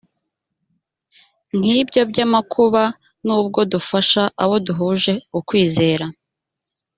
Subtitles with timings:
[1.57, 2.81] nk ibyo by amakuba
[3.25, 6.05] nubwo dufasha abo duhuje ukwizera